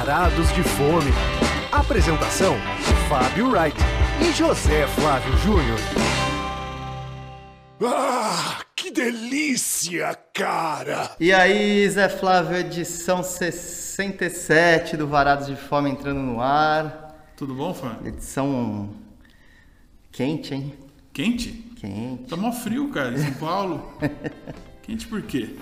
[0.00, 1.10] Varados de Fome.
[1.70, 2.56] Apresentação:
[3.06, 3.76] Fábio Wright
[4.26, 5.78] e José Flávio Júnior.
[7.84, 11.14] Ah, que delícia, cara!
[11.20, 17.30] E aí, Zé Flávio, edição 67 do Varados de Fome entrando no ar.
[17.36, 17.98] Tudo bom, Fã?
[18.02, 18.88] Edição
[20.10, 20.72] quente, hein?
[21.12, 21.52] Quente?
[21.76, 22.24] Quente.
[22.26, 23.92] Tá mó frio, cara, em São Paulo.
[24.80, 25.56] Quente por quê?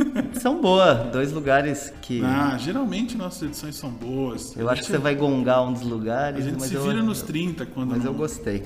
[0.30, 2.22] Edição boa, dois lugares que.
[2.24, 4.56] Ah, geralmente nossas edições são boas.
[4.56, 6.46] eu acho que você vai gongar um dos lugares.
[6.46, 7.90] A gente se eu, vira nos 30 quando.
[7.90, 8.12] Mas não...
[8.12, 8.64] eu gostei.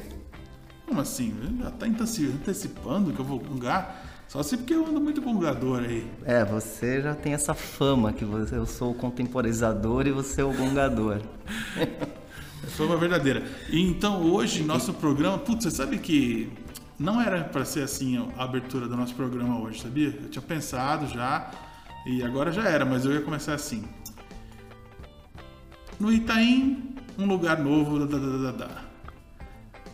[0.87, 1.34] Como assim?
[1.61, 4.02] Já tá antecipando que eu vou gongar?
[4.28, 6.06] Só se porque eu ando muito gongador aí.
[6.25, 10.45] É, você já tem essa fama que você, eu sou o contemporizador e você é
[10.45, 11.20] o gongador.
[12.69, 13.42] Fama verdadeira.
[13.69, 16.51] E então hoje nosso programa, putz, você sabe que
[16.98, 20.09] não era para ser assim a abertura do nosso programa hoje, sabia?
[20.09, 21.51] Eu tinha pensado já
[22.06, 23.84] e agora já era, mas eu ia começar assim.
[25.98, 28.70] No Itaim, um lugar novo, da, da, da, da.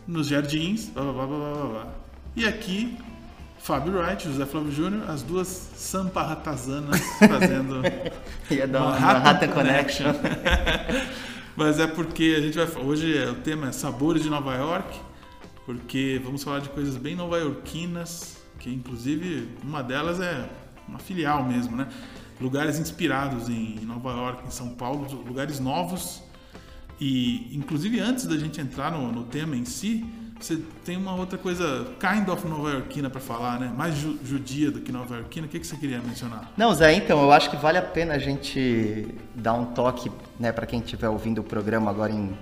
[0.07, 1.87] nos jardins, blá, blá, blá, blá, blá.
[2.35, 2.97] E aqui,
[3.59, 7.81] Fábio Wright, José Flávio Júnior, as duas samparratazanas fazendo
[8.49, 10.13] Ia dar uma Manhattan Manhattan Connection.
[11.55, 14.99] Mas é porque a gente vai hoje o tema é sabores de Nova York,
[15.75, 20.49] porque vamos falar de coisas bem nova-iorquinas, que inclusive uma delas é
[20.87, 21.87] uma filial mesmo, né?
[22.39, 26.21] Lugares inspirados em Nova York, em São Paulo, lugares novos.
[26.99, 30.05] E inclusive antes da gente entrar no, no tema em si,
[30.39, 33.73] você tem uma outra coisa kind of nova-iorquina para falar, né?
[33.75, 35.45] Mais ju- judia do que nova-iorquina.
[35.45, 36.51] O que, que você queria mencionar?
[36.57, 40.51] Não, Zé, então, eu acho que vale a pena a gente dar um toque, né,
[40.51, 42.35] para quem estiver ouvindo o programa agora em,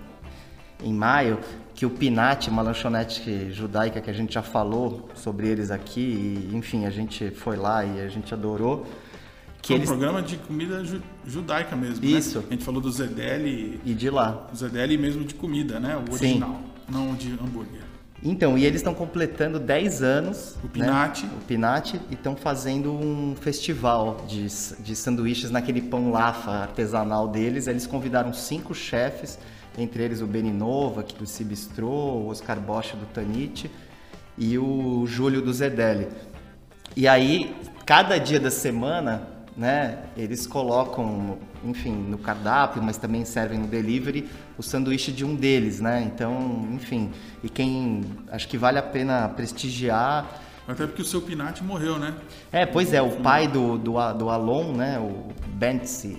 [0.81, 1.39] em maio,
[1.79, 6.53] que o Pinati, uma lanchonete judaica que a gente já falou sobre eles aqui, e,
[6.53, 8.85] enfim, a gente foi lá e a gente adorou.
[9.61, 9.87] Que é um eles...
[9.89, 12.39] programa de comida ju- judaica mesmo, Isso.
[12.39, 12.45] né?
[12.49, 14.45] A gente falou do Zedeli, E de lá.
[14.51, 15.95] o Zedeli mesmo de comida, né?
[15.95, 16.25] O Sim.
[16.25, 16.59] original,
[16.89, 17.79] não o de hambúrguer.
[18.21, 20.57] Então, e eles estão completando 10 anos.
[20.61, 21.25] O né, Pinati.
[21.27, 24.47] o Pinati, e estão fazendo um festival de,
[24.83, 27.67] de sanduíches naquele pão lafa artesanal deles.
[27.67, 29.39] Eles convidaram cinco chefes,
[29.81, 33.69] entre eles o Beninova, aqui do Cibistrô, o Oscar Bosch do Tanite
[34.37, 36.07] e o Júlio do Zedeli.
[36.95, 43.59] E aí, cada dia da semana, né, eles colocam, enfim, no cardápio, mas também servem
[43.59, 46.01] no delivery, o sanduíche de um deles, né?
[46.01, 47.11] Então, enfim,
[47.43, 50.41] e quem acho que vale a pena prestigiar.
[50.67, 52.13] Até porque o seu Pinati morreu, né?
[52.51, 56.17] É, pois é, o pai do, do, do Alon, né, o Bentsy,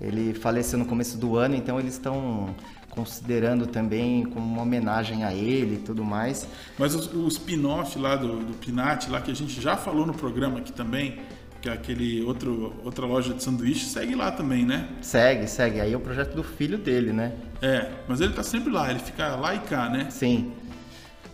[0.00, 2.54] ele faleceu no começo do ano, então eles estão
[2.90, 6.48] considerando também como uma homenagem a ele e tudo mais.
[6.78, 10.14] Mas o, o spin-off lá do, do Pinati, lá que a gente já falou no
[10.14, 11.18] programa aqui também,
[11.60, 14.88] que é aquele outro, outra loja de sanduíche, segue lá também, né?
[15.02, 15.80] Segue, segue.
[15.80, 17.32] Aí é o projeto do filho dele, né?
[17.60, 20.08] É, mas ele tá sempre lá, ele fica lá e cá, né?
[20.10, 20.52] Sim.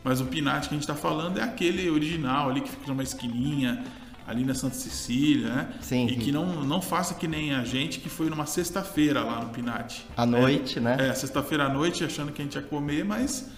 [0.02, 3.04] Mas o Pinati que a gente tá falando é aquele original ali que fica numa
[3.04, 3.84] esquininha,
[4.26, 5.68] ali na Santa Cecília, né?
[5.80, 6.06] Sim.
[6.06, 9.48] E que não, não faça que nem a gente que foi numa sexta-feira lá no
[9.50, 10.06] Pinati.
[10.16, 10.96] À noite, né?
[10.98, 13.48] É, sexta-feira à noite achando que a gente ia comer, mas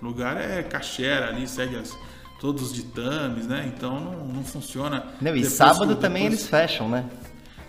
[0.00, 1.96] o lugar é caixera ali, segue as,
[2.40, 3.70] todos os ditames, né?
[3.74, 5.04] Então não, não funciona.
[5.20, 7.04] Não, e Depois sábado que- também depois- eles fecham, né?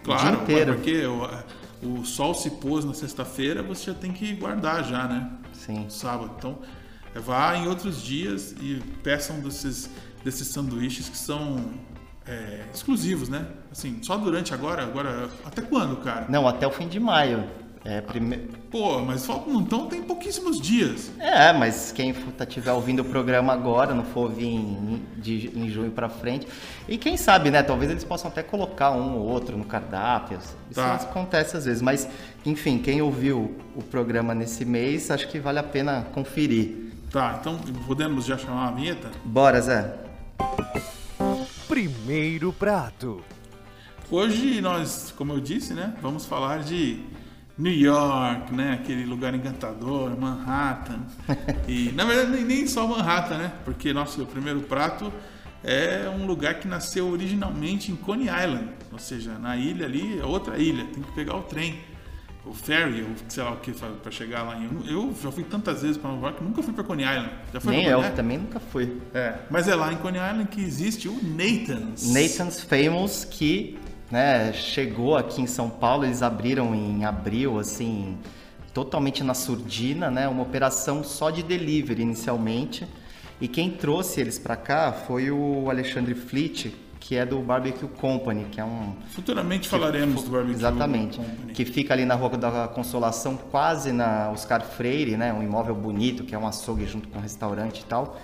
[0.03, 1.27] Claro, porque o,
[1.99, 5.29] o sol se pôs na sexta-feira, você já tem que guardar já, né?
[5.53, 5.87] Sim.
[5.89, 6.31] sábado.
[6.37, 6.59] Então,
[7.15, 9.89] é, vá em outros dias e peçam desses,
[10.23, 11.71] desses sanduíches que são
[12.27, 13.45] é, exclusivos, né?
[13.71, 16.25] Assim, só durante agora, agora até quando, cara?
[16.29, 17.43] Não, até o fim de maio.
[17.87, 18.37] É, prime...
[18.71, 21.11] Pô, mas falta então tem pouquíssimos dias.
[21.19, 25.51] é mas quem for- tá, tiver ouvindo o programa agora, não for ouvir em, de,
[25.55, 26.47] em junho pra frente.
[26.87, 27.61] E quem sabe, né?
[27.61, 30.39] Talvez eles possam até colocar um ou outro no cardápio.
[30.39, 30.95] Isso Tá.
[30.95, 31.79] acontece às vezes.
[31.83, 32.09] Mas,
[32.43, 36.91] enfim, quem ouviu o programa nesse mês, acho que vale a pena conferir.
[37.11, 37.55] Tá, então
[37.85, 39.11] podemos já chamar a vinheta?
[39.23, 39.93] Bora, Zé.
[41.67, 43.21] Primeiro prato.
[44.11, 46.99] Hoje nós, como eu disse, né, vamos falar de
[47.57, 50.99] New York, né, aquele lugar encantador, Manhattan.
[51.67, 55.11] E na verdade nem- só Manhattan, né, porque nosso primeiro prato
[55.63, 60.23] é um lugar que nasceu originalmente em Coney Island, ou seja, na ilha ali, é
[60.23, 61.79] outra ilha, tem que pegar o trem,
[62.45, 64.55] o ferry, ou sei lá o que para chegar lá.
[64.55, 67.31] Em, eu já fui tantas vezes para Nova York, nunca fui para Coney Island.
[67.53, 68.15] Já foi Nem eu, Island?
[68.15, 69.01] também nunca fui.
[69.13, 72.13] É, mas é lá em Coney Island que existe o Nathan's.
[72.13, 73.77] Nathan's Famous, que
[74.11, 78.17] né, chegou aqui em São Paulo, eles abriram em abril, assim,
[78.73, 82.87] totalmente na surdina, né, uma operação só de delivery inicialmente.
[83.41, 86.73] E quem trouxe eles para cá foi o Alexandre Fleet,
[87.07, 91.17] que é do Barbecue Company, que é um Futuramente falaremos do Barbecue Exatamente.
[91.17, 91.53] Company.
[91.53, 95.31] Que fica ali na Rua da Consolação, quase na Oscar Freire, né?
[95.31, 98.19] Um imóvel bonito, que é um açougue junto com um restaurante e tal.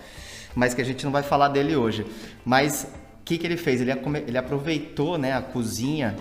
[0.56, 2.08] Mas que a gente não vai falar dele hoje.
[2.44, 2.88] Mas
[3.22, 3.82] o que, que ele fez?
[3.82, 3.92] Ele,
[4.28, 6.16] ele aproveitou né, a cozinha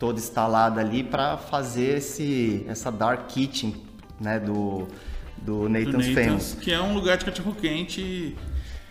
[0.00, 3.76] toda instalada ali para fazer esse, essa dark kitchen
[4.20, 4.88] né, do,
[5.38, 6.14] do do Nathan's Family.
[6.14, 8.36] Nathan's, que é um lugar de cachorro quente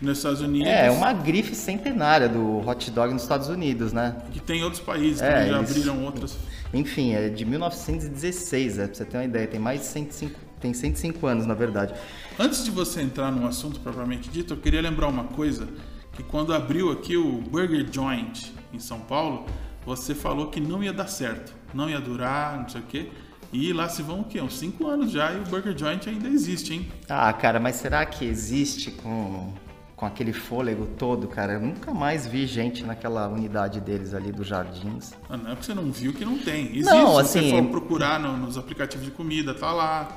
[0.02, 0.68] nos Estados Unidos.
[0.68, 4.16] É, uma grife centenária do hot dog nos Estados Unidos, né?
[4.32, 6.36] Que tem outros países É, também já eles- abriram outras.
[6.74, 9.46] Enfim, é de 1916, é, pra você ter uma ideia.
[9.46, 11.94] Tem mais de 105, tem 105 anos, na verdade.
[12.38, 15.68] Antes de você entrar no assunto propriamente dito, eu queria lembrar uma coisa,
[16.12, 19.46] que quando abriu aqui o Burger Joint em São Paulo,
[19.84, 23.08] você falou que não ia dar certo, não ia durar, não sei o quê.
[23.52, 24.40] E lá se vão o quê?
[24.40, 26.88] Uns 5 anos já e o Burger Joint ainda existe, hein?
[27.06, 29.52] Ah, cara, mas será que existe com,
[30.02, 31.52] com aquele fôlego todo, cara?
[31.52, 35.12] Eu nunca mais vi gente naquela unidade deles ali dos jardins.
[35.30, 36.66] Ah, Não é porque você não viu que não tem.
[36.76, 40.08] Existe, Não, se você assim- for procurar no- nos aplicativos de comida, tá lá.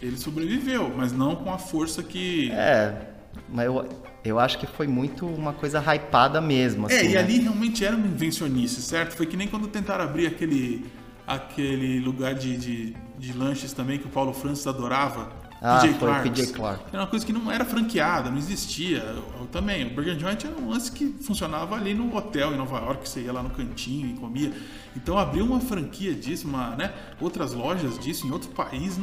[0.00, 2.50] Ele sobreviveu, mas não com a força que.
[2.52, 3.10] É,
[3.50, 3.86] mas eu,
[4.24, 7.18] eu acho que foi muito uma coisa hypada mesmo, É, assim, e né?
[7.18, 9.14] ali realmente era uma invencionice, certo?
[9.14, 10.86] Foi que nem quando tentaram abrir aquele,
[11.26, 15.28] aquele lugar de, de, de lanches também que o Paulo Francis adorava.
[15.62, 16.30] Ah, PJ foi o Clark's.
[16.40, 16.82] PJ Clark.
[16.92, 18.98] Era uma coisa que não era franqueada, não existia.
[18.98, 22.56] Eu- eu também, o Burger Joint era um lance que funcionava ali no hotel em
[22.56, 24.52] Nova York, que você ia lá no cantinho e comia.
[24.94, 28.98] Então abrir uma franquia disso, uma, né, outras lojas disso em outro país,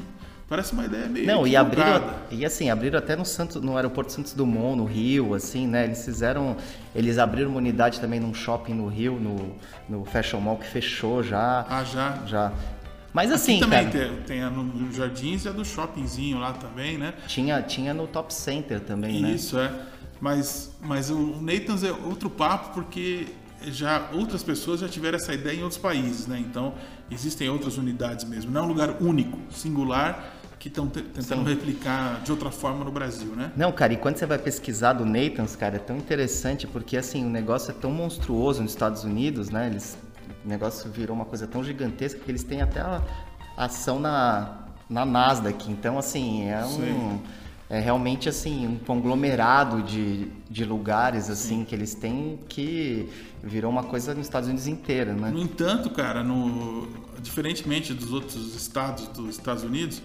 [0.48, 4.12] parece uma ideia meio Não, e abriram, e assim, abriram até no Santos, no aeroporto
[4.12, 5.86] Santos Dumont, no Rio, assim, né?
[5.86, 6.58] Eles fizeram,
[6.94, 9.56] eles abriram uma unidade também num shopping no Rio, no,
[9.90, 12.20] no Fashion Mall que fechou já, Ah, já.
[12.26, 12.52] já.
[13.14, 16.40] Mas Aqui assim, também cara, tem, tem a no, no Jardins e a do shoppingzinho
[16.40, 17.14] lá também, né?
[17.28, 19.32] tinha, tinha no Top Center também, né?
[19.32, 19.72] Isso, é.
[20.20, 23.28] Mas, mas o Nathan's é outro papo porque
[23.64, 26.40] já outras pessoas já tiveram essa ideia em outros países, né?
[26.40, 26.74] Então,
[27.10, 28.52] existem outras unidades mesmo.
[28.52, 33.36] Não é um lugar único, singular, que estão tentando replicar de outra forma no Brasil,
[33.36, 33.52] né?
[33.58, 37.26] Não, cara, e quando você vai pesquisar do Nathan's, cara, é tão interessante porque assim,
[37.26, 39.68] o negócio é tão monstruoso nos Estados Unidos, né?
[39.68, 39.98] Eles,
[40.44, 43.02] o negócio virou uma coisa tão gigantesca que eles têm até a
[43.58, 45.72] ação na, na Nasdaq.
[45.72, 46.70] Então, assim, é um.
[46.70, 47.22] Sim.
[47.70, 53.08] É realmente assim, um conglomerado de, de lugares assim que eles têm que
[53.42, 55.32] virou uma coisa nos Estados Unidos inteira, né?
[55.32, 56.90] No entanto, cara, no,
[57.22, 60.02] diferentemente dos outros estados dos Estados Unidos,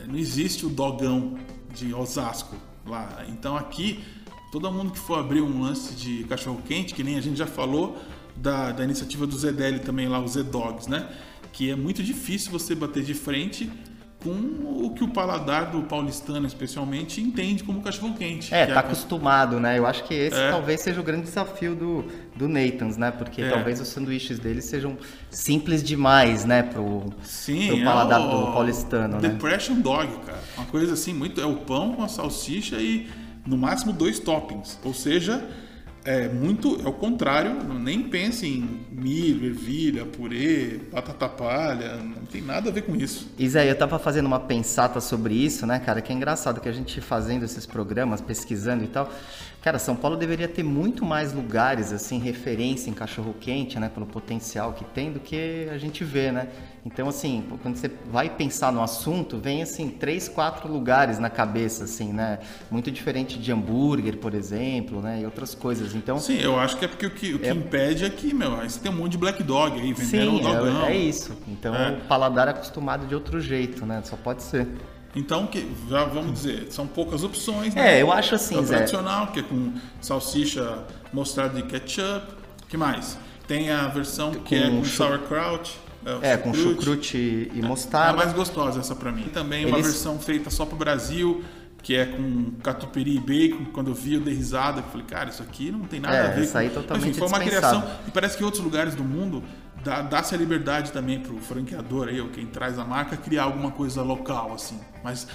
[0.00, 1.36] eh, não existe o dogão
[1.74, 2.56] de Osasco
[2.86, 3.22] lá.
[3.28, 4.02] Então aqui,
[4.50, 7.46] todo mundo que for abrir um lance de cachorro quente, que nem a gente já
[7.46, 7.98] falou
[8.36, 11.08] da, da iniciativa do Zedeli também lá, os Z-Dogs, né?
[11.52, 13.70] Que é muito difícil você bater de frente
[14.22, 14.30] com
[14.86, 18.54] o que o paladar do paulistano, especialmente, entende como cachorro quente.
[18.54, 19.78] É, que tá acostumado, né?
[19.78, 20.50] Eu acho que esse É.
[20.50, 23.10] talvez seja o grande desafio do, do Nathan's, né?
[23.10, 23.50] Porque É.
[23.50, 24.96] talvez os sanduíches deles sejam
[25.30, 26.62] simples demais, né?
[26.62, 29.28] Pro, Sim, pro é paladar o do paulistano, né?
[29.28, 30.42] Depression Dog, cara.
[30.56, 31.38] Uma coisa assim, muito.
[31.38, 33.06] É o pão com a salsicha e
[33.46, 34.78] no máximo dois toppings.
[34.82, 35.46] Ou seja,
[36.04, 36.80] é muito.
[36.84, 37.64] É o contrário.
[37.78, 41.96] Nem pense em milho, ervilha, purê, batata palha.
[41.96, 43.32] Não tem nada a ver com isso.
[43.38, 46.00] Isa, eu tava fazendo uma pensata sobre isso, né, cara?
[46.02, 49.10] Que é engraçado que a gente fazendo esses programas, pesquisando e tal.
[49.62, 53.88] Cara, São Paulo deveria ter muito mais lugares, assim, referência em cachorro-quente, né?
[53.88, 56.48] Pelo potencial que tem, do que a gente vê, né?
[56.86, 61.84] Então, assim, quando você vai pensar no assunto, vem, assim, três, quatro lugares na cabeça,
[61.84, 62.40] assim, né?
[62.70, 65.20] Muito diferente de hambúrguer, por exemplo, né?
[65.22, 65.94] E outras coisas.
[65.94, 67.52] Então, Sim, eu acho que é porque o que, o que É.
[67.52, 70.36] impede é que, meu, aí você tem um monte de black dog aí vendendo sim,
[70.36, 70.84] o dogão.
[70.84, 71.32] é, é isso.
[71.48, 71.92] Então, É.
[71.92, 74.02] o paladar é acostumado de outro jeito, né?
[74.04, 74.68] Só pode ser.
[75.16, 77.96] Então, que, já vamos dizer, são poucas opções, né?
[77.98, 78.76] É, eu acho assim, É o Zé.
[78.76, 79.72] tradicional, que é com
[80.02, 82.26] salsicha, mostarda e ketchup.
[82.68, 83.16] que mais?
[83.46, 85.78] Tem a versão que é Com com chu- sauerkraut.
[86.22, 87.16] É, com chucrute
[87.52, 88.16] e É a mostarda.
[88.16, 89.24] mais gostosa essa pra mim.
[89.32, 91.42] Também uma Eles- versão feita só pro Brasil,
[91.82, 93.64] que é com catupiry e bacon.
[93.72, 94.80] Quando eu vi, eu dei risada.
[94.80, 97.18] eu Falei, cara, isso aqui não tem nada É, a ver essa aí totalmente Enfim,
[97.18, 97.84] foi uma criação.
[98.06, 99.42] E parece que em outros lugares do mundo
[99.82, 103.70] dá- dá-se a liberdade também pro franqueador aí, ou quem traz a marca, criar alguma
[103.70, 104.78] coisa local, assim.
[105.02, 105.26] Mas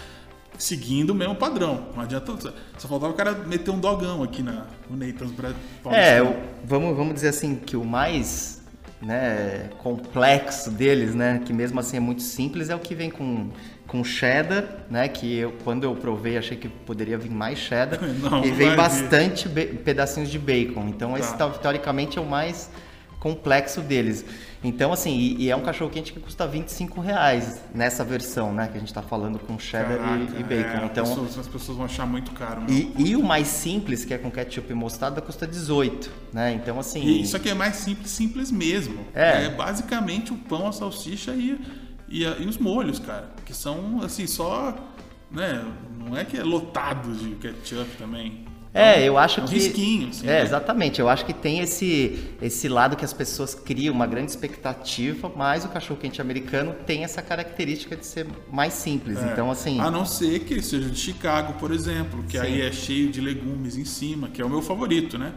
[0.57, 1.87] seguindo o mesmo padrão.
[1.95, 2.35] Não adianta...
[2.77, 5.55] Só faltava o cara meter um dogão aqui na, no Nathan's Bread
[5.91, 6.19] É,
[6.65, 8.58] vamos, vamos dizer assim que o mais
[9.01, 13.49] né, complexo deles, né, que mesmo assim é muito simples, é o que vem com,
[13.87, 18.43] com cheddar, né, que eu, quando eu provei achei que poderia vir mais cheddar, Não,
[18.43, 20.87] e vem bastante pedacinhos de bacon.
[20.89, 21.37] Então esse Tá.
[21.37, 22.69] tal- teoricamente é o mais
[23.19, 24.25] complexo deles.
[24.63, 28.67] Então, assim, e, e é um cachorro quente que custa 25 reais nessa versão, né?
[28.67, 30.83] Que a gente tá falando com cheddar Caraca, e, e bacon.
[30.83, 32.63] é, então, as pessoas vão achar muito caro.
[32.67, 36.53] e, e o mais simples, que é com ketchup e mostarda, custa 18, né?
[36.53, 37.01] Então, assim...
[37.01, 39.05] E isso aqui é mais simples, simples mesmo.
[39.13, 39.49] É.
[39.49, 41.59] basicamente o pão, a salsicha e,
[42.09, 43.29] e, e os molhos, cara.
[43.45, 44.75] Que são, assim, só.
[45.31, 45.63] Né?
[45.97, 48.48] Não é que é lotado de ketchup também.
[48.73, 49.53] É, eu acho é que.
[49.53, 50.41] risquinho, assim, é, né?
[50.43, 51.01] exatamente.
[51.01, 55.65] Eu acho que tem esse, esse lado que as pessoas criam uma grande expectativa, mas
[55.65, 59.17] o cachorro-quente americano tem essa característica de ser mais simples.
[59.17, 59.31] É.
[59.31, 59.79] Então, assim.
[59.79, 62.45] A não ser que ele seja de Chicago, por exemplo, que Sim.
[62.45, 65.33] aí é cheio de legumes em cima, que é o meu favorito, né?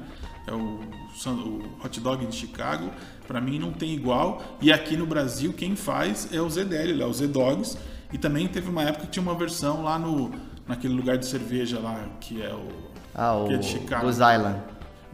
[0.46, 0.80] É o,
[1.26, 2.90] o hot dog de Chicago.
[3.26, 4.42] Pra mim não tem igual.
[4.60, 7.78] E aqui no Brasil, quem faz é o Zedeli, lá, o Z-Dogs.
[8.12, 10.30] E também teve uma época que tinha uma versão lá no
[10.66, 12.91] naquele lugar de cerveja lá, que é o.
[13.14, 14.02] ah, o que é de Chicago.
[14.04, 14.58] Goose Island.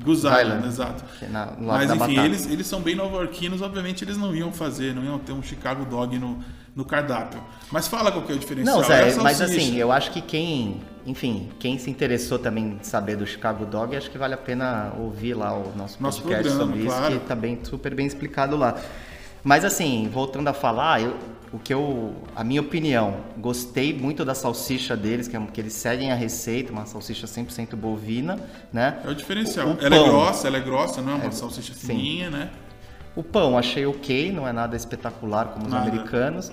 [0.02, 0.43] Goose Island.
[0.45, 1.05] Island, exato.
[1.23, 5.05] é na- Mas enfim, eles, eles são bem nova-iorquinos, obviamente eles não iam fazer, não
[5.05, 6.38] iam ter um Chicago Dog no,
[6.75, 7.43] no cardápio.
[7.73, 8.76] Mas fala qual que é o diferencial.
[8.81, 13.17] Não, Zé, mas assim, eu acho que quem, enfim, quem se interessou também em saber
[13.17, 16.73] do Chicago Dog, acho que vale a pena ouvir lá o nosso Nosso podcast programa,
[16.73, 17.12] sobre claro.
[17.14, 18.76] isso, que tá bem, super bem explicado lá.
[19.45, 21.16] Mas assim, voltando a falar, eu-
[21.52, 25.73] o que eu, a minha opinião, gostei muito da salsicha deles, que, é, que eles
[25.73, 28.38] seguem a receita, uma salsicha 100% bovina,
[28.73, 28.99] né?
[29.04, 29.68] É o diferencial.
[29.68, 30.09] O- o ela é pão.
[30.09, 31.87] grossa, ela é grossa, não é uma salsicha sim.
[31.87, 32.50] fininha, né?
[33.16, 35.88] O pão achei ok, não é nada espetacular como os Nada.
[35.88, 36.52] americanos.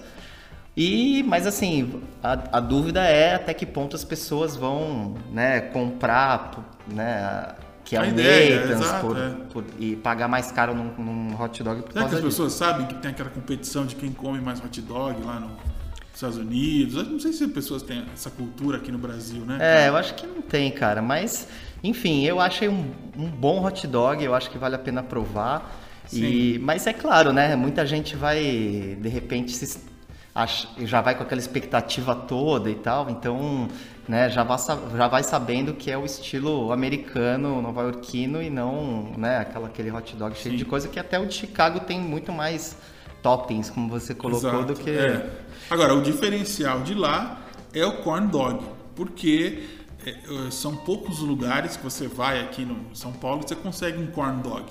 [0.78, 6.52] E, mas assim, a, a dúvida é até que ponto as pessoas vão, né, comprar,
[6.88, 7.50] né,
[7.86, 9.30] que é A o ideia, Nathan's exato, por- é.
[9.54, 12.24] por- e pagar mais caro num, num hot dog por Será que as disso.
[12.32, 15.52] pessoas sabem que tem aquela competição de quem come mais hot dog lá nos
[16.14, 16.96] Estados Unidos?
[16.96, 19.58] Eu não sei se as pessoas têm essa cultura aqui no Brasil, né?
[19.62, 21.02] É, eu acho que não tem, cara.
[21.02, 21.48] Mas,
[21.84, 25.80] enfim, eu achei um, um bom hot dog, eu acho que vale a pena provar.
[26.12, 27.56] E, mas é claro, né?
[27.56, 28.40] Muita gente vai,
[29.00, 29.80] de repente, se,
[30.34, 33.10] ach- já vai com aquela expectativa toda e tal.
[33.10, 33.68] Então,
[34.08, 39.40] né, já vai, já vai sabendo que é o estilo americano, nova-iorquino e não né,
[39.40, 40.58] aquela, aquele hot dog cheio Sim.
[40.58, 42.78] de coisa que até o de Chicago tem muito mais
[43.22, 44.92] toppings, como você colocou, Exato, do que.
[44.92, 45.30] é.
[45.70, 47.42] Agora, o diferencial de lá
[47.74, 48.64] é o corn dog,
[48.96, 49.64] porque
[50.06, 53.98] é, é, são poucos lugares que você vai aqui no São Paulo que você consegue
[53.98, 54.66] um corn dog,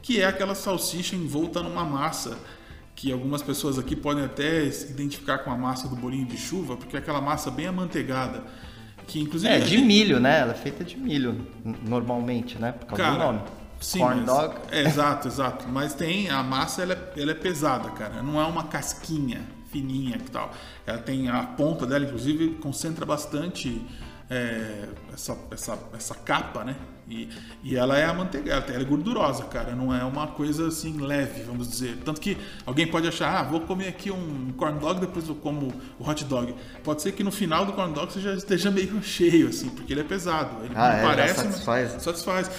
[0.00, 2.38] que é aquela salsicha envolta numa massa
[2.96, 6.76] que algumas pessoas aqui podem até se identificar com a massa do bolinho de chuva,
[6.76, 8.42] porque é aquela massa bem amanteigada,
[9.08, 10.40] que inclusive É, de gente- milho, né?
[10.40, 11.44] Ela é feita de milho,
[11.84, 12.72] normalmente, né?
[12.72, 13.40] Por causa do nome.
[13.80, 14.54] Sim, Corn mas- dog.
[14.70, 15.68] É, exato, exato.
[15.68, 18.22] Mas tem a massa, ela é, ela é pesada, cara.
[18.22, 20.50] Não é uma casquinha fininha e tal.
[20.86, 23.80] Ela tem a ponta dela, inclusive, concentra bastante
[24.30, 26.76] é, essa, essa, essa capa, né?
[27.10, 27.28] E,
[27.62, 29.74] e ela é amanteigada, ela é gordurosa, cara.
[29.74, 31.96] Não é uma coisa assim leve, vamos dizer.
[32.04, 32.36] Tanto que
[32.66, 36.24] alguém pode achar, ah, vou comer aqui um corn dog, depois eu como o hot
[36.26, 36.54] dog.
[36.84, 39.92] Pode ser que no final do corn dog você já esteja meio cheio, assim, porque
[39.92, 40.64] ele é pesado.
[40.64, 42.02] Ele Ah, não é, parece, mas satisfaz.
[42.02, 42.50] satisfaz.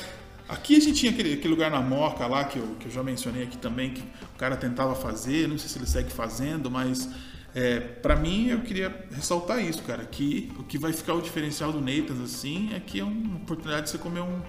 [0.47, 3.03] Aqui a gente tinha aquele, aquele lugar na Moca lá, que eu, que eu já
[3.03, 7.07] mencionei aqui também, que o cara tentava fazer, não sei se ele segue fazendo, mas
[7.55, 11.71] é, para mim eu queria ressaltar isso, cara, que o que vai ficar o diferencial
[11.71, 14.41] do Nathan's, assim, é que é uma oportunidade de você comer um,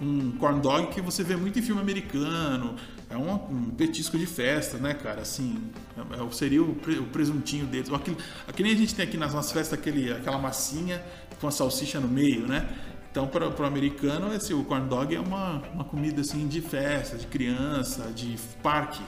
[0.00, 2.76] um corn dog que você vê muito em filme americano,
[3.08, 5.56] é um, um petisco de festa, né, cara, assim,
[5.96, 7.88] é- é- seria o, pre- o presuntinho deles,
[8.46, 11.02] aquele a gente tem aqui nas nossas festas, aquele, aquela massinha
[11.40, 12.68] com a salsicha no meio, né,
[13.10, 17.16] então, para o americano, esse, o corn dog é uma, uma comida assim de festa,
[17.16, 19.00] de criança, de parque.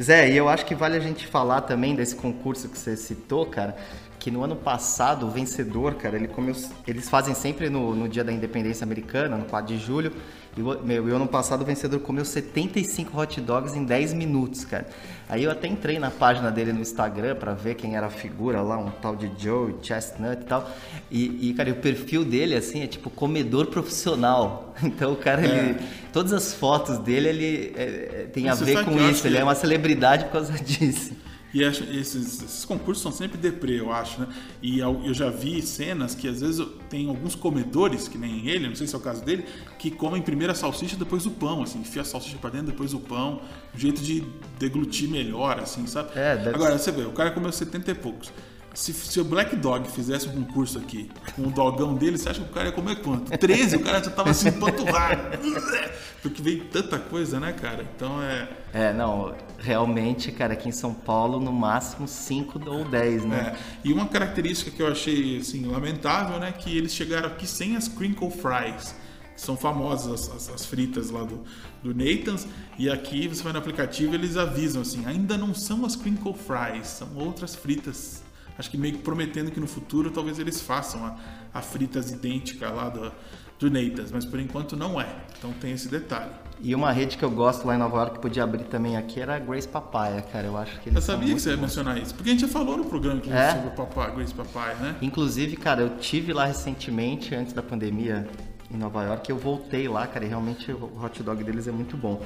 [0.00, 3.46] Zé, e eu acho que vale a gente falar também desse concurso que você citou,
[3.46, 3.76] cara,
[4.18, 6.54] que no ano passado o vencedor, cara, ele comeu,
[6.86, 10.12] eles fazem sempre no, no dia da independência americana, no 4 de julho,
[10.56, 14.86] e meu, e ano passado o vencedor comeu 75 hot dogs em 10 minutos, cara.
[15.28, 18.60] Aí eu até entrei na página dele no Instagram pra ver quem era a figura
[18.60, 20.68] lá, um tal de Joe Chestnut e tal.
[21.08, 24.66] E, e, cara, e o perfil dele, assim, é tipo comedor profissional.
[24.82, 25.78] Então o cara, ele,
[26.10, 29.44] todas as fotos dele, ele é, é, tem a Você ver com isso, ele é
[29.44, 31.12] uma celebridade por causa disso.
[31.52, 34.28] E esses, esses concursos são sempre deprê, eu acho, né?
[34.62, 38.68] E eu eu já vi cenas que às vezes tem alguns comedores, que nem ele,
[38.68, 39.44] não sei se é o caso dele,
[39.78, 42.94] que comem primeiro a salsicha depois o pão, assim, enfia a salsicha pra dentro, depois
[42.94, 43.40] o pão,
[43.74, 44.24] um jeito de
[44.58, 46.10] deglutir melhor, assim, sabe?
[46.14, 48.32] É, deve Agora, você vê, o cara comeu 70 e poucos.
[48.72, 52.40] Se, se o Black Dog fizesse um concurso aqui com o dogão dele, você acha
[52.40, 53.36] que o cara ia comer quanto?
[53.36, 55.38] 13, o cara já tava assim, empanturrado.
[56.22, 57.84] Porque veio tanta coisa, né, cara?
[57.96, 58.48] Então é.
[58.72, 63.56] É, não, realmente, cara, aqui em São Paulo, no máximo 5 ou 10, né?
[63.56, 67.74] É, e uma característica que eu achei assim, lamentável, né, que eles chegaram aqui sem
[67.76, 68.94] as crinkle fries,
[69.34, 71.42] são famosas as, as, as fritas lá do,
[71.82, 72.46] do Nathan's.
[72.78, 76.86] E aqui você vai no aplicativo eles avisam assim, ainda não são as crinkle fries,
[76.86, 78.22] são outras fritas.
[78.60, 81.16] Acho que meio que prometendo que no futuro talvez eles façam a,
[81.52, 83.10] a fritas idêntica lá do,
[83.58, 85.08] do Nathan's, mas por enquanto não é.
[85.38, 86.30] Então tem esse detalhe.
[86.60, 89.18] E uma rede que eu gosto lá em Nova York que podia abrir também aqui
[89.18, 90.46] era a Grace Papaya, cara.
[90.46, 91.62] Eu acho que eles Eu sabia que você ia bons.
[91.62, 93.50] mencionar isso, porque a gente já falou no programa que É?
[93.50, 94.94] sobre o Grace Papai, né?
[95.00, 98.28] Inclusive, cara, eu tive lá recentemente, antes da pandemia,
[98.70, 99.30] em Nova York.
[99.30, 102.22] Eu voltei lá, cara, e realmente o hot dog deles é muito bom.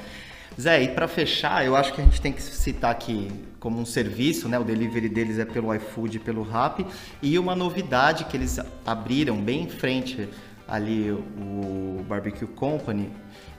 [0.60, 3.84] Zé, e para fechar, eu acho que a gente tem que citar aqui como um
[3.84, 4.58] serviço, né?
[4.58, 6.86] O delivery deles é pelo iFood e pelo Rappi.
[7.20, 10.28] E uma novidade que eles abriram bem em frente
[10.68, 13.10] ali, o Barbecue Company,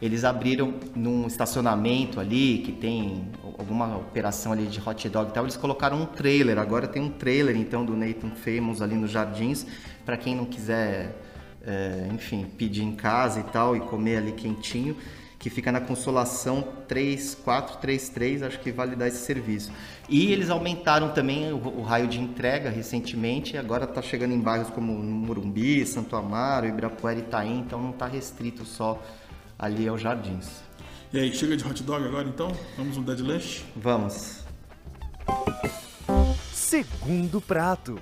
[0.02, 5.44] eles abriram num estacionamento ali que tem alguma operação ali de hot dog e tal.
[5.44, 6.58] Eles colocaram um trailer.
[6.58, 9.66] Agora tem um trailer então do Nathan Famous ali nos Jardins
[10.06, 11.16] para quem não quiser,
[11.66, 14.96] é, enfim, pedir em casa e tal e comer ali quentinho.
[15.46, 19.72] Que fica na Consolação 3433, acho que vale dar esse serviço.
[20.10, 24.40] E eles aumentaram também o, o raio de entrega recentemente, e agora está chegando em
[24.40, 29.00] bairros como Morumbi, Santo Amaro, Ibirapuera e Itaim, então não está restrito só
[29.60, 30.48] ali aos jardins.
[31.14, 32.52] E aí, chega de hot dog agora então?
[32.76, 33.64] Vamos no Dead Lunch?
[33.76, 34.40] Vamos.
[36.52, 38.00] Segundo prato.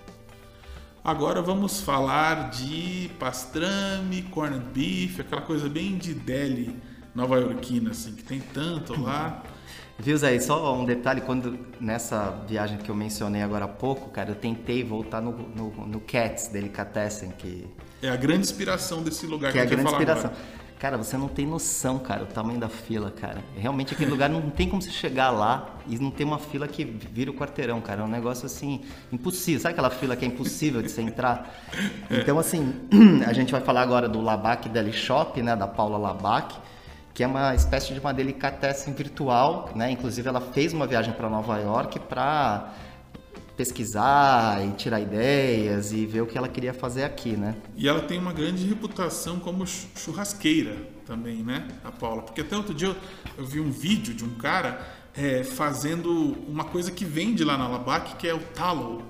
[1.04, 8.14] Agora vamos falar de pastrame, corned beef, aquela coisa bem de deli nova iorquina, assim,
[8.14, 9.44] que tem tanto lá.
[10.00, 10.40] Viu, Zé?
[10.40, 14.84] Só um detalhe, quando nessa viagem que eu mencionei agora há pouco, cara, eu tentei
[14.84, 17.68] voltar no, no, no Cats Delicatessen, que,
[18.02, 20.32] É a grande inspiração desse lugar que é a a gente vai grande inspiração.
[20.32, 20.64] agora.
[20.80, 23.42] Cara, você não tem noção, cara, o tamanho da fila, cara.
[23.56, 26.84] Realmente aquele lugar não tem como você chegar lá e não ter uma fila que
[26.84, 28.02] vira o quarteirão, cara.
[28.02, 29.62] É um negócio assim, impossível.
[29.62, 31.50] Sabe aquela fila que é impossível de você entrar?
[32.12, 32.74] Então, assim,
[33.26, 36.54] a gente vai falar agora do Labac Deli Shop, né, da Paula Labac,
[37.14, 39.92] que é uma espécie de uma delicatessen virtual, né?
[39.92, 42.74] Inclusive ela fez uma viagem para Nova York para
[43.56, 47.56] pesquisar e tirar ideias e ver o que ela queria fazer aqui, né?
[47.76, 52.24] E ela tem uma grande reputação como chu- churrasqueira também, né, a Paula?
[52.24, 52.96] Porque até outro dia
[53.38, 54.82] eu, vi um vídeo de um cara
[55.16, 59.04] é, fazendo uma coisa que vende lá na Labac, que é o tallow,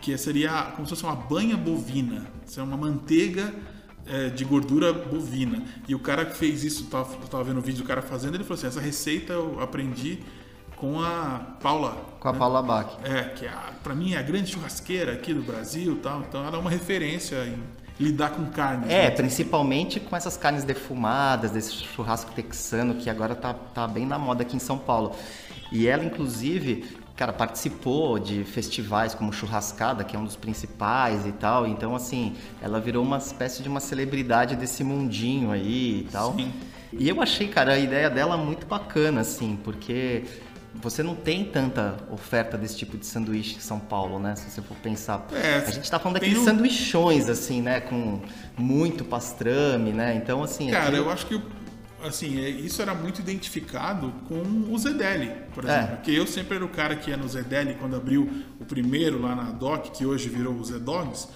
[0.00, 2.26] que seria como se fosse uma banha bovina.
[2.56, 3.52] É uma manteiga
[4.06, 5.62] é, de gordura bovina.
[5.88, 8.02] E o cara que fez isso, eu tava, eu tava vendo o vídeo do cara
[8.02, 10.20] fazendo, ele falou assim, essa receita eu aprendi
[10.76, 11.96] com a Paula.
[12.18, 12.38] Com a né?
[12.38, 12.96] Paula Labac.
[13.04, 16.20] É, que é a, pra mim é a grande churrasqueira aqui do Brasil tal.
[16.26, 17.62] Então ela é uma referência em
[18.02, 18.86] lidar com carne.
[18.86, 19.10] É, né?
[19.10, 24.42] principalmente com essas carnes defumadas, desse churrasco texano que agora tá, tá bem na moda
[24.42, 25.14] aqui em São Paulo.
[25.70, 31.32] E ela, inclusive, cara, participou de festivais como Churrascada, que é um dos principais e
[31.32, 31.66] tal.
[31.66, 36.34] Então, assim, ela virou uma espécie de uma celebridade desse mundinho aí e tal.
[36.34, 36.50] Sim.
[36.94, 40.24] E eu achei, cara, a ideia dela muito bacana, assim, porque
[40.74, 44.34] você não tem tanta oferta desse tipo de sanduíche em São Paulo, né?
[44.34, 45.26] Se você for pensar.
[45.34, 47.80] É, a gente tá falando daqueles um- sanduichões, assim, né?
[47.80, 48.20] Com
[48.56, 50.14] muito pastrame, né?
[50.16, 50.70] Então, assim.
[50.70, 51.42] Cara, aquilo- eu acho que o-
[52.04, 55.68] assim, é, isso era muito identificado com o Zedeli, por É.
[55.78, 55.96] exemplo.
[55.96, 58.28] Porque eu sempre era o cara que ia no Zedeli quando abriu
[58.60, 61.28] o primeiro lá na DOC, que hoje virou o Zedogs,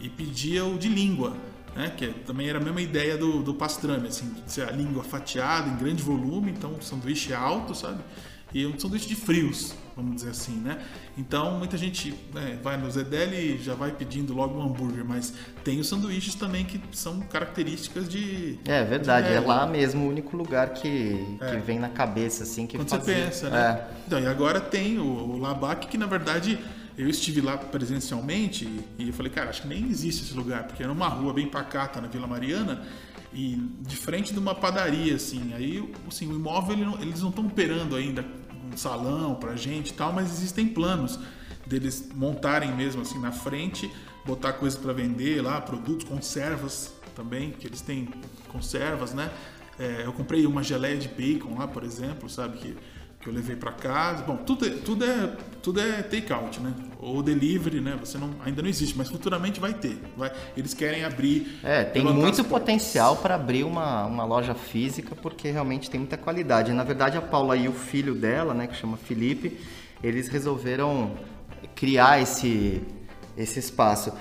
[0.00, 1.36] e pedia o de língua.
[1.74, 4.30] Né, que é- também era a mesma ideia do, do pastrame, assim,
[4.68, 8.02] a língua fatiada em grande volume, então um sanduíche alto, sabe?
[8.54, 10.78] E um sanduíche de frios, vamos dizer assim, né?
[11.16, 15.32] Então muita gente né, vai no Zedeli e já vai pedindo logo um hambúrguer, mas
[15.64, 18.58] tem os sanduíches também que são características de.
[18.66, 19.46] É verdade, de é deli.
[19.46, 21.56] lá mesmo o único lugar que, que É.
[21.60, 23.14] vem na cabeça, assim, que Quando fazia.
[23.14, 23.58] você pensa, né?
[23.90, 24.02] É.
[24.06, 26.58] Então, e agora tem o, o Labac, que na verdade
[26.98, 30.82] eu estive lá presencialmente e eu falei, cara, acho que nem existe esse lugar, porque
[30.82, 32.82] era uma rua bem pacata na Vila Mariana
[33.32, 35.52] e de frente de uma padaria, assim.
[35.54, 38.22] Aí, assim, o imóvel, ele não- eles não estão operando ainda
[38.80, 41.18] salão pra gente e tal, mas existem planos
[41.66, 43.90] deles montarem mesmo, assim, na frente,
[44.24, 48.08] botar coisa para vender lá, produtos, conservas também, que eles têm
[48.48, 49.30] conservas, né?
[49.78, 52.58] É, eu comprei uma geleia de bacon lá, por exemplo, sabe?
[52.58, 52.76] Que,
[53.22, 54.24] que eu levei para casa.
[54.24, 55.32] Bom, tudo é, tudo é,
[55.62, 56.74] tudo é take-out, né?
[56.98, 57.96] Ou delivery, né?
[58.00, 59.96] Você não, ainda não existe, mas futuramente vai ter.
[60.16, 61.60] Vai, eles querem abrir.
[61.62, 66.72] É, tem muito potencial para abrir uma, uma loja física, porque realmente tem muita qualidade.
[66.72, 69.56] Na verdade, a Paula e o filho dela, né, que chama Felipe,
[70.02, 71.12] eles resolveram
[71.76, 72.82] criar esse,
[73.36, 74.12] esse espaço.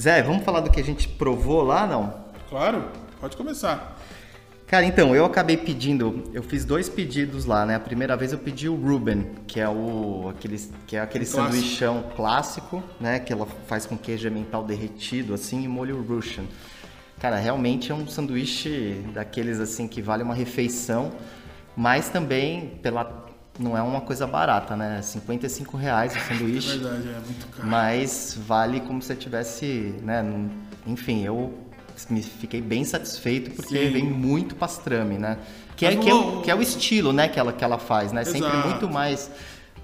[0.00, 2.24] Zé, vamos falar do que a gente provou lá, não?
[2.48, 2.84] Claro,
[3.20, 3.93] pode começar.
[4.66, 7.74] Cara, então, eu acabei pedindo, eu fiz dois pedidos lá, né?
[7.74, 11.52] A primeira vez eu pedi o Ruben, que é o aquele, que é aquele clássico.
[11.52, 13.18] sanduichão clássico, né?
[13.18, 16.44] Que ela faz com queijo emmental derretido, assim, e molho Russian.
[17.20, 21.12] Cara, realmente é um sanduíche daqueles assim que vale uma refeição,
[21.76, 23.24] mas também pela
[23.58, 25.00] não é uma coisa barata, né?
[25.00, 26.72] 55 reais o sanduíche.
[26.72, 27.68] É verdade, é muito caro.
[27.68, 30.24] Mas vale como se tivesse, né?
[30.86, 31.54] Enfim, eu
[32.10, 33.92] me fiquei bem satisfeito porque Sim.
[33.92, 35.38] vem muito pastrame, né?
[35.76, 37.28] Que é, que, é o- que é o estilo, né?
[37.28, 38.24] Que ela, que ela faz, né?
[38.24, 38.68] Sempre Exato.
[38.68, 39.30] muito mais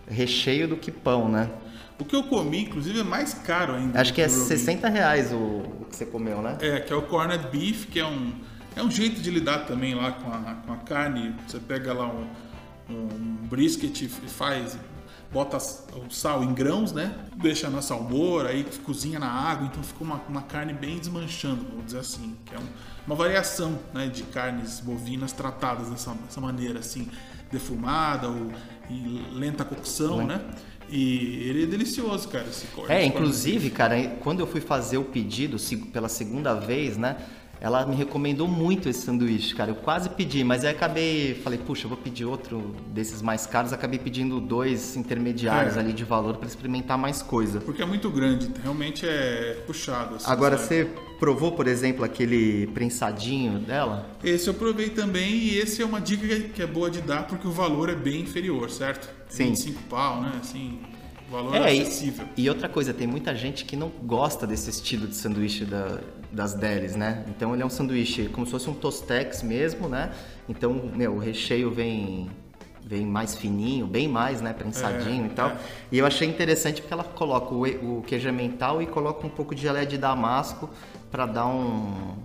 [0.08, 1.48] recheio do que pão, né?
[1.98, 4.00] O que eu comi, inclusive, é mais caro ainda.
[4.00, 4.44] Acho do que é o Robin.
[4.44, 6.56] 60 reais o, o que você comeu, né?
[6.60, 8.32] É, que é o corned beef, que é um,
[8.74, 11.34] é um jeito de lidar também lá com a, com a carne.
[11.46, 12.26] Você pega lá um,
[12.88, 13.06] um
[13.48, 14.78] brisket e faz,
[15.32, 17.14] bota o sal em grãos, né?
[17.36, 21.86] Deixa na salmoura, aí cozinha na água, então fica uma, uma carne bem desmanchando, vamos
[21.86, 22.36] dizer assim.
[22.44, 22.66] Que é um-
[23.06, 27.08] uma variação né, de carnes bovinas tratadas dessa, dessa maneira, assim,
[27.50, 28.50] defumada ou
[28.88, 30.40] em lenta cocção, né?
[30.88, 32.90] E ele é delicioso, cara, esse corte.
[32.90, 35.56] É, inclusive, cara, quando eu fui fazer o pedido
[35.92, 37.16] pela segunda vez, né?
[37.60, 39.70] Ela me recomendou muito esse sanduíche, cara.
[39.70, 43.70] Eu quase pedi, mas aí acabei, falei, puxa, eu vou pedir outro desses mais caros.
[43.72, 45.80] Acabei pedindo dois intermediários É.
[45.80, 47.60] ali de valor para experimentar mais coisa.
[47.60, 50.14] Porque é muito grande, realmente é puxado.
[50.14, 50.68] assim, Agora, sabe?
[50.68, 54.08] você provou, por exemplo, aquele prensadinho dela?
[54.24, 57.02] Esse eu provei também e esse é uma dica que é- que é boa de
[57.02, 59.06] dar porque o valor é bem inferior, certo?
[59.28, 59.48] Sim.
[59.50, 60.32] 25 pau, né?
[60.40, 60.78] Assim,
[61.30, 62.26] valor É, e, acessível.
[62.36, 65.98] e outra coisa, tem muita gente que não gosta desse estilo de sanduíche da-
[66.32, 67.24] das delis, né?
[67.28, 70.12] Então ele é um sanduíche como se fosse um tostex mesmo, né?
[70.48, 72.28] Então, meu, o recheio vem
[72.82, 75.50] vem mais fininho, bem mais, né, prensadinho É, e tal.
[75.50, 75.56] é.
[75.92, 79.30] E eu achei interessante porque ela coloca o, e- o queijo emmental e coloca um
[79.30, 80.68] pouco de geleia de damasco
[81.08, 81.60] para dar um,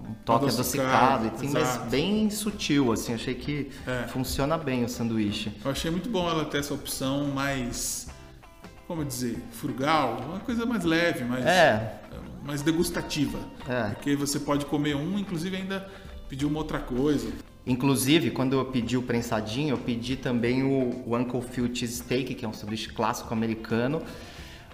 [0.10, 3.14] um toque Adocicado, adocicado, assim, mas bem sutil, assim.
[3.14, 4.08] Achei que É.
[4.08, 5.52] funciona bem o sanduíche.
[5.64, 8.08] Eu achei muito bom ela ter essa opção mais,
[8.88, 12.00] como dizer, frugal, uma coisa mais leve, mais, É.
[12.44, 13.40] mais degustativa.
[13.68, 13.90] É.
[13.90, 15.90] Porque você pode comer um, inclusive ainda
[16.30, 17.32] pedir uma outra coisa.
[17.66, 22.46] Inclusive, quando eu pedi o prensadinho, eu pedi também o, o Uncle Phil Cheesesteak, que
[22.46, 24.04] é um sanduíche clássico americano.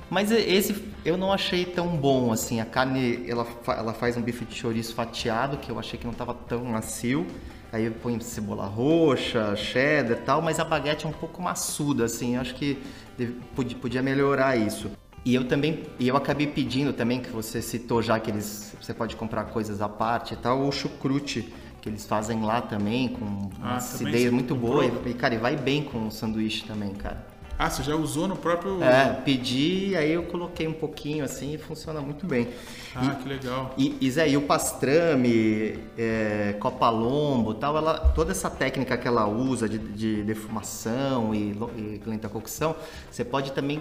[0.10, 2.60] Mas esse eu não achei tão bom, assim.
[2.60, 6.12] A carne, ela, ela faz um bife de chouriço fatiado, que eu achei que não
[6.12, 7.26] estava tão macio.
[7.72, 12.06] Aí eu ponho cebola roxa, cheddar e tal, mas a baguete é um pouco maçuda,
[12.06, 12.36] assim.
[12.36, 12.78] Eu acho que
[13.56, 14.92] podia, melhorar isso.
[15.24, 18.94] E eu também, e eu acabei pedindo também, que você citou já que eles, você
[18.94, 23.26] pode comprar coisas à parte e tal, o chucrute, que eles fazem lá também, com
[23.26, 24.86] uma Ah, acidez muito boa.
[25.06, 27.31] E, cara, e vai bem com o sanduíche também, cara.
[27.62, 28.84] Ah, você já usou no próprio.
[28.84, 32.48] É, pedi, aí eu coloquei um pouquinho assim e funciona muito bem.
[32.96, 33.76] Ah, que legal.
[33.78, 39.28] E, e Zé, e o pastrame, é, copa-lombo tal, ela, toda essa técnica que ela
[39.28, 42.76] usa de, de defumação e, e lenta cocção,
[43.12, 43.80] você pode também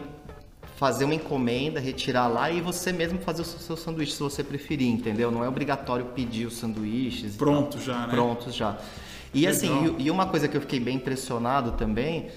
[0.77, 4.89] fazer uma encomenda, retirar lá e você mesmo fazer o seu, sanduíche se você preferir,
[4.89, 5.31] entendeu?
[5.31, 7.35] Não é obrigatório pedir os sanduíches.
[7.35, 7.87] e Pronto tal.
[7.87, 8.13] já, né?
[8.13, 8.77] Prontos já.
[9.33, 9.55] E Legal.
[9.55, 12.29] assim, e, e uma coisa que eu fiquei bem impressionado também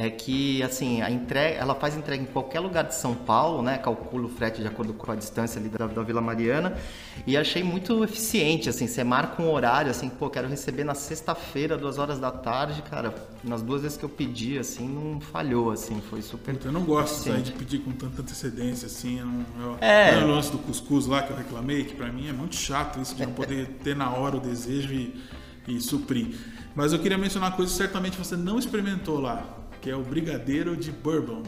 [0.00, 3.78] é que assim a entrega, ela faz entrega em qualquer lugar de São Paulo, né?
[3.78, 6.78] Calcula o frete de acordo com a distância ali da, da Vila Mariana
[7.26, 8.86] e achei muito eficiente, assim.
[8.86, 13.12] Você marca um horário, assim, pô, quero receber na sexta-feira, duas horas da tarde, cara.
[13.42, 16.54] Nas duas vezes que eu pedi, assim, não falhou, assim, foi super.
[16.54, 19.18] Puta, Eu não gosto de pedir com tanta antecedência assim.
[19.18, 20.12] Eu não, eu, É.
[20.14, 22.54] não é o lance do cuscuz lá que eu reclamei, que pra mim é muito
[22.54, 25.20] chato isso de não poder ter na hora o desejo e,
[25.66, 26.36] e suprir.
[26.76, 29.57] Mas eu queria mencionar uma coisa que certamente você não experimentou lá,
[29.88, 31.42] que é o brigadeiro de bourbon.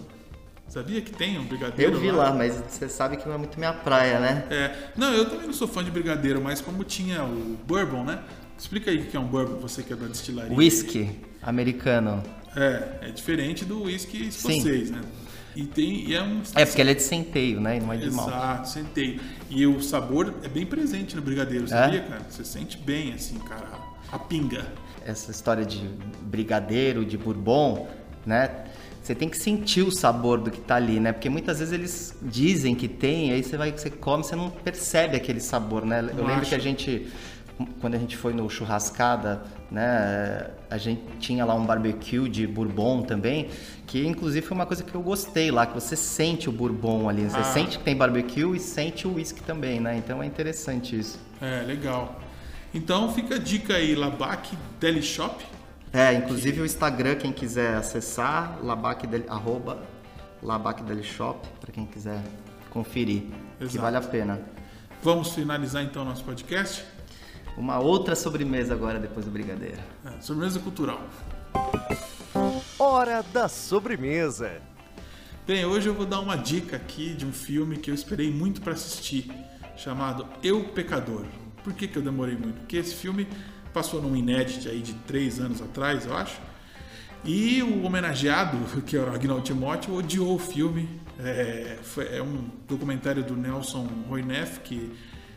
[0.67, 1.93] Sabia que tem um brigadeiro?
[1.93, 4.47] Eu vi lá, mas você sabe que não é muito minha praia, né?
[4.49, 8.23] É, não, eu também não sou fã de brigadeiro, mas como tinha o bourbon, né?
[8.59, 10.57] Explica aí o que é um bourbon, você que é da destilaria.
[10.57, 12.23] Whisky americano.
[12.57, 15.03] É, é diferente do whisky escocês, né?
[15.55, 17.77] E tem e é um É porque ele é de centeio, né?
[17.77, 18.27] E não é de mal.
[18.27, 19.21] Exato, sentei.
[19.51, 22.23] E o sabor é bem presente no brigadeiro, sabia, cara?
[22.27, 23.69] Você sente bem, assim, cara,
[24.11, 24.67] a pinga.
[25.05, 25.87] essa história de
[26.23, 27.87] brigadeiro, de bourbon,
[28.27, 28.51] né?
[29.03, 31.11] Você tem que sentir o sabor do que tá ali, né?
[31.13, 35.17] Porque muitas vezes eles dizem que tem, aí você vai, você come, você não percebe
[35.17, 36.01] aquele sabor, né?
[36.01, 36.51] Eu Não lembro acho.
[36.51, 37.09] que a gente,
[37.81, 40.51] quando a gente foi no churrascada, né?
[40.71, 43.49] A gente tinha lá um barbecue de bourbon também,
[43.87, 47.23] que inclusive foi uma coisa que eu gostei lá, que você sente o bourbon ali,
[47.23, 47.45] você Ah.
[47.45, 49.97] sente que tem barbecue e sente o whisky também, né?
[49.97, 51.19] Então é interessante isso.
[51.41, 52.21] É, legal.
[52.73, 55.43] Então fica a dica aí, Labac Deli Shop.
[55.93, 59.83] É, inclusive o Instagram, quem quiser acessar, labacdeli, arroba
[60.43, 62.23] labacdelishop, para quem quiser
[62.71, 63.25] conferir,
[63.59, 63.81] que Exato.
[63.81, 64.41] vale a pena.
[65.03, 66.85] Vamos finalizar então nosso podcast.
[67.57, 69.81] Uma outra sobremesa agora, depois do brigadeiro.
[70.05, 71.01] É, sobremesa cultural.
[72.79, 74.63] Hora da sobremesa.
[75.47, 78.61] Bem, hoje eu vou dar uma dica aqui de um filme que eu esperei muito
[78.61, 79.31] para assistir,
[79.77, 81.25] chamado Eu Pecador.
[81.65, 82.61] Por que, que eu demorei muito?
[82.61, 83.27] Porque esse filme
[83.73, 86.39] passou num inédito aí de três anos atrás, eu acho.
[87.25, 88.57] E o homenageado,
[88.87, 90.89] que era o Agnaldo Timóteo, odiou o filme.
[91.23, 94.91] É, foi, é um documentário do Nelson Roineff, que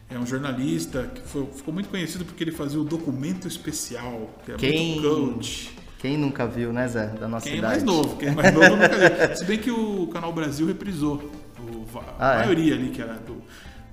[0.10, 4.52] é um jornalista que foi, ficou muito conhecido porque ele fazia o documento especial, que
[4.54, 5.02] é Quem- muito
[5.34, 5.72] coach.
[6.00, 7.08] Quem nunca viu, né, Zé?
[7.08, 7.74] Da nossa Quem é idade.
[7.74, 8.90] mais novo, quem é mais novo nunca
[9.28, 9.36] viu.
[9.38, 11.16] Se bem que o Canal Brasil reprisou
[11.60, 12.38] o- a Ah, é?
[12.40, 13.42] maioria ali que era do,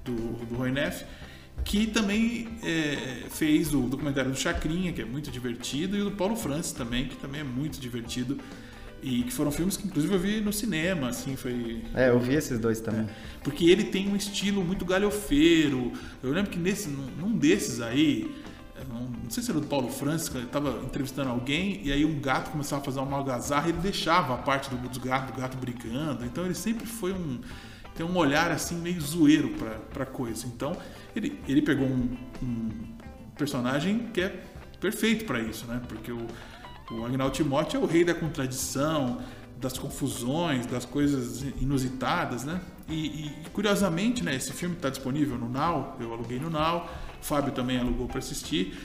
[0.05, 0.15] do,
[0.47, 1.05] do Roineff,
[1.65, 6.13] que também é, fez o documentário do Chacrinha, que é muito divertido, e o do
[6.13, 8.39] Paulo Francis também, que também é muito divertido.
[9.03, 11.83] E que foram filmes que inclusive eu vi no cinema, assim, foi.
[11.95, 13.07] É, eu vi esses dois também.
[13.43, 15.93] Porque ele tem um estilo muito galhofeiro.
[16.23, 18.31] Eu lembro que nesse, num desses aí,
[18.89, 22.21] não, sei se era do Paulo Francis, que ele estava entrevistando alguém e aí um
[22.21, 25.41] gato começava a fazer uma algazarra e ele deixava a parte do, do gato, do
[25.41, 26.25] gato brigando.
[26.25, 27.41] Então ele sempre foi um.
[28.01, 30.47] Tem um olhar assim meio zoeiro pra, pra coisa.
[30.47, 30.75] Então
[31.15, 32.71] ele, ele pegou um, um
[33.37, 34.43] personagem que é
[34.81, 35.83] perfeito pra isso, né?
[35.87, 36.27] Porque o,
[36.93, 39.21] o Agnaldo Timóteo é o rei da contradição,
[39.61, 42.59] das confusões, das coisas inusitadas, né?
[42.89, 46.89] E, e, curiosamente, né, esse filme está disponível no Now, eu aluguei no Now,
[47.21, 48.77] o Fábio também alugou para assistir,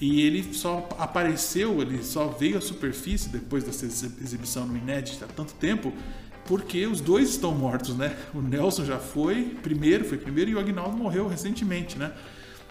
[0.00, 5.24] e ele só apareceu, ele só veio à superfície depois dessa exi- exibição no Inédito
[5.24, 5.92] há tanto tempo,
[6.46, 8.16] porque os dois estão mortos, né?
[8.34, 12.12] O Nelson já foi primeiro, foi primeiro, e o Agnaldo morreu recentemente, né?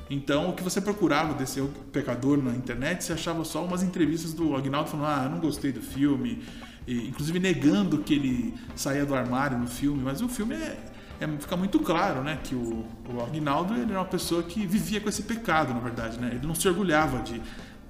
[0.10, 4.56] Então, o que você procurava desse pecador na internet, você achava só umas entrevistas do
[4.56, 6.44] Agnaldo falando: Ah, não gostei do filme,
[6.86, 10.78] e, inclusive negando que ele saía do armário no filme, mas o filme é,
[11.22, 15.00] é- fica muito claro, né, que o, o Agnaldo ele era uma pessoa que vivia
[15.00, 16.32] com esse pecado, na verdade, né?
[16.34, 17.42] Ele não se orgulhava de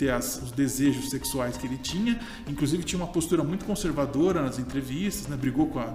[0.01, 4.57] ter as- os desejos sexuais que ele tinha, inclusive tinha uma postura muito conservadora nas
[4.57, 5.35] entrevistas, né?
[5.37, 5.85] Brigou com a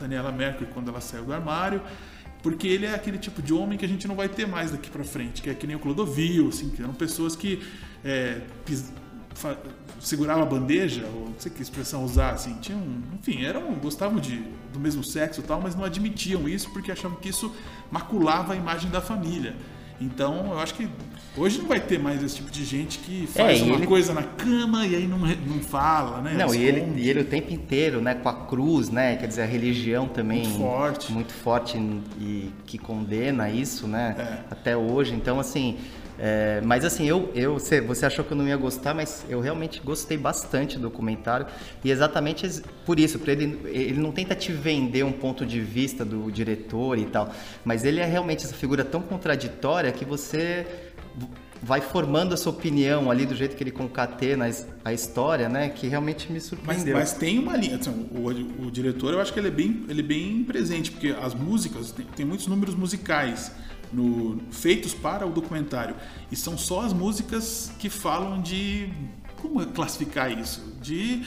[0.00, 1.80] Daniela Mercury quando ela saiu do armário.
[2.42, 4.90] Porque ele é aquele tipo de homem que a gente não vai ter mais daqui
[4.90, 7.62] pra frente, que é que nem o Clodovil, assim, que eram pessoas que
[8.04, 8.92] é, pis-
[9.34, 9.56] fa-
[9.98, 12.82] segurava a bandeja, ou não sei que expressão usar, assim, tinham,
[13.18, 14.42] enfim, eram, gostavam de,
[14.74, 17.50] do mesmo sexo e tal, mas não admitiam isso porque achavam que isso
[17.90, 19.54] maculava a imagem da família.
[20.00, 20.88] Então, eu acho que
[21.36, 24.12] hoje não vai ter mais esse tipo de gente que faz É, uma ele- coisa
[24.12, 26.34] na cama e aí não, não fala, né?
[26.34, 29.42] Não, e ele, e ele o tempo inteiro, né, com a cruz, né, quer dizer,
[29.42, 31.12] a religião também Muito forte.
[31.12, 31.78] muito forte
[32.20, 34.52] e que condena isso, né, É.
[34.52, 35.14] até hoje.
[35.14, 35.76] Então, assim,
[36.18, 39.40] é, mas assim, eu, eu, você, você achou que eu não ia gostar, mas eu
[39.40, 41.46] realmente gostei bastante do documentário
[41.82, 45.60] e exatamente ex- por isso, por ele, ele não tenta te vender um ponto de
[45.60, 47.32] vista do diretor e tal,
[47.64, 50.64] mas ele é realmente essa figura tão contraditória que você
[51.62, 55.48] vai formando a sua opinião ali do jeito que ele concatena a his- a história,
[55.48, 55.70] né?
[55.70, 56.94] Que realmente me Mas, surpreendeu.
[56.96, 57.76] mas tem uma linha.
[57.76, 61.08] assim, o, o diretor, eu acho que ele é bem, ele é bem presente, porque
[61.20, 63.50] as músicas, tem, tem muitos números musicais
[63.94, 65.94] no, feitos para o documentário.
[66.30, 68.92] E são só as músicas que falam de.
[69.40, 70.74] Como classificar isso?
[70.80, 71.22] De.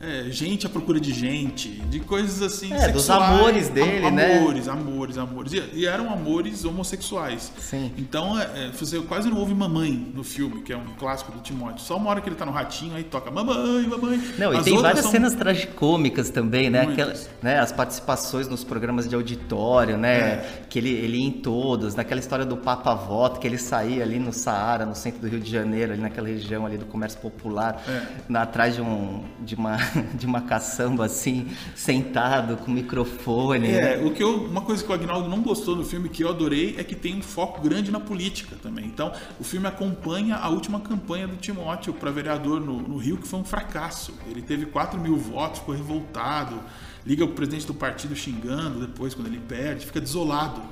[0.00, 2.72] É, gente à procura de gente, de coisas assim.
[2.72, 4.38] É, dos sexuais, amores dele, am- né?
[4.38, 5.52] Amores, amores, amores.
[5.52, 7.52] E, e eram amores homossexuais.
[7.58, 7.92] Sim.
[7.98, 11.40] Então, é, é, você quase não ouve Mamãe no filme, que é um clássico do
[11.40, 11.80] Timóteo.
[11.84, 14.22] Só uma hora que ele tá no ratinho, aí toca Mamãe, Mamãe.
[14.38, 16.84] Não, e As tem outras várias são- cenas tragicômicas também, né?
[16.84, 17.22] Muitas.
[17.26, 17.58] Aquela, né?
[17.60, 20.18] As participações nos programas de auditório, né?
[20.18, 20.62] É.
[20.68, 24.18] Que ele, ele ia em todos, naquela história do Papa Voto, que ele saía ali
[24.18, 27.82] no Saara, no centro do Rio de Janeiro, ali naquela região ali do comércio popular,
[27.88, 28.02] É.
[28.28, 29.76] na, atrás de, um, de, uma,
[30.14, 33.68] de uma caçamba assim, sentado com microfone.
[33.68, 34.04] É, né?
[34.04, 36.76] o que eu, uma coisa que o Agnaldo não gostou do filme, que eu adorei,
[36.78, 38.86] é que tem um foco grande na política também.
[38.86, 43.26] Então, o filme acompanha a última campanha do Timóteo para vereador no, no Rio, que
[43.26, 44.12] foi um fracasso.
[44.30, 46.60] Ele teve 4 mil votos, ficou revoltado,
[47.06, 50.62] liga o presidente do partido xingando depois, quando ele perde, fica desolado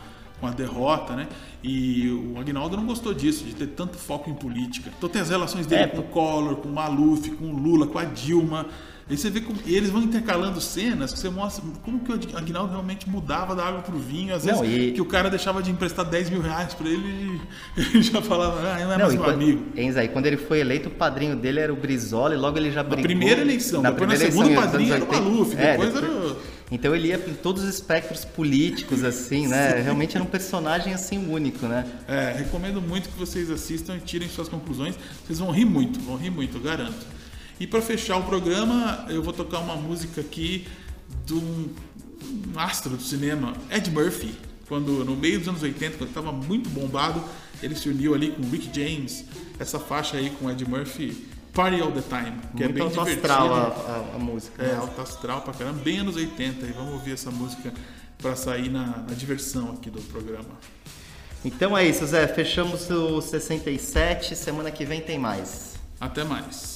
[0.41, 1.27] com a derrota, né?
[1.63, 4.91] E o Agnaldo não gostou disso, de ter tanto foco em política.
[4.97, 7.87] Então tem as relações dele É, com o Collor, com o Maluf, com o Lula,
[7.87, 8.67] com a Dilma.
[9.09, 12.37] Aí você vê como e eles vão intercalando cenas que você mostra como que o
[12.37, 14.35] Agnaldo realmente mudava da água pro vinho.
[14.35, 17.41] Às vezes Não, e- que o cara deixava de emprestar 10 mil reais pra ele
[17.77, 19.63] e ele já falava, ah, não é mais e meu quando, amigo.
[19.77, 22.73] Enza, e quando ele foi eleito, o padrinho dele era o Brizola e logo ele
[22.73, 23.05] já brigou.
[23.05, 25.31] primeira eleição, na depois na primeira segunda eleição, padrinho era o anos 80.
[25.31, 26.26] Maluf, É, depois era o-
[26.71, 29.81] Então ele ia em todos os espectros políticos, assim, né?
[29.81, 31.87] Realmente era um personagem, assim, único, né?
[32.09, 34.97] É, recomendo muito que vocês assistam e tirem suas conclusões.
[35.25, 37.07] Vocês vão rir muito, vão rir muito, eu garanto.
[37.61, 40.67] E para fechar o programa, eu vou tocar uma música aqui
[41.25, 41.69] de um,
[42.55, 44.35] um astro do cinema, Ed Murphy.
[44.69, 47.23] Quando no meio dos anos 80, quando estava muito bombado,
[47.63, 49.25] ele se uniu ali com Rick James.
[49.59, 51.17] Essa faixa aí com Ed Murphy,
[51.57, 53.27] Party All the Time, que é Muito bem alto divertido.
[53.33, 54.63] astral a, a- a música.
[54.63, 54.77] É, né?
[54.77, 56.67] alto astral pra caramba, bem anos 80.
[56.67, 57.73] E vamos ouvir essa música
[58.19, 60.51] para sair na, na diversão aqui do programa.
[61.45, 62.27] Então é isso, Zé.
[62.29, 64.37] Fechamos o 67.
[64.37, 65.75] Semana que vem tem mais.
[66.01, 66.76] Até mais.